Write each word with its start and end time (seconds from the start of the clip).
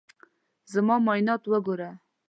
زما 0.73 0.95
معاینات 1.05 1.43
وګوره. 1.51 1.89